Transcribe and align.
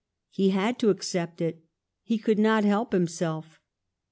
He 0.31 0.49
had 0.49 0.79
to 0.79 0.89
accept 0.89 1.41
it; 1.41 1.63
he 2.01 2.17
could 2.17 2.39
not 2.39 2.63
help 2.65 2.91
himself. 2.91 3.59